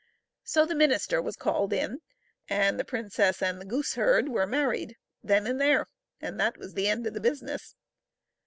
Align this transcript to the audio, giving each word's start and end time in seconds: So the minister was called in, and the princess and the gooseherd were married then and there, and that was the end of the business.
So 0.43 0.65
the 0.65 0.73
minister 0.73 1.21
was 1.21 1.35
called 1.35 1.71
in, 1.71 2.01
and 2.49 2.79
the 2.79 2.83
princess 2.83 3.39
and 3.39 3.61
the 3.61 3.65
gooseherd 3.67 4.29
were 4.29 4.47
married 4.47 4.97
then 5.21 5.45
and 5.45 5.61
there, 5.61 5.85
and 6.19 6.39
that 6.39 6.57
was 6.57 6.73
the 6.73 6.87
end 6.87 7.05
of 7.05 7.13
the 7.13 7.21
business. 7.21 7.75